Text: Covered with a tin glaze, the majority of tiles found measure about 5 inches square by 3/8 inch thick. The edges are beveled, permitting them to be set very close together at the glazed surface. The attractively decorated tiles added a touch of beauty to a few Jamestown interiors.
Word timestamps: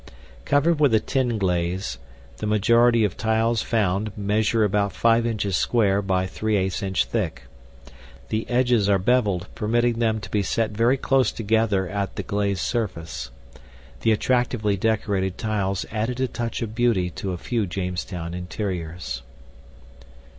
Covered 0.45 0.79
with 0.79 0.95
a 0.95 0.99
tin 0.99 1.37
glaze, 1.37 1.99
the 2.37 2.47
majority 2.47 3.03
of 3.05 3.15
tiles 3.15 3.61
found 3.61 4.11
measure 4.17 4.63
about 4.63 4.93
5 4.93 5.27
inches 5.27 5.55
square 5.55 6.01
by 6.01 6.25
3/8 6.25 6.81
inch 6.81 7.05
thick. 7.05 7.43
The 8.29 8.49
edges 8.49 8.89
are 8.89 8.97
beveled, 8.97 9.47
permitting 9.53 9.99
them 9.99 10.19
to 10.19 10.31
be 10.31 10.41
set 10.41 10.71
very 10.71 10.97
close 10.97 11.31
together 11.31 11.87
at 11.87 12.15
the 12.15 12.23
glazed 12.23 12.61
surface. 12.61 13.29
The 13.99 14.11
attractively 14.11 14.75
decorated 14.75 15.37
tiles 15.37 15.85
added 15.91 16.19
a 16.19 16.27
touch 16.27 16.63
of 16.63 16.73
beauty 16.73 17.11
to 17.11 17.31
a 17.33 17.37
few 17.37 17.67
Jamestown 17.67 18.33
interiors. 18.33 19.21